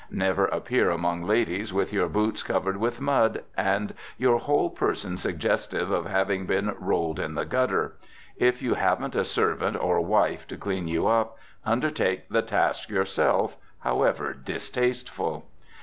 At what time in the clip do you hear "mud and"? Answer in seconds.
2.99-3.93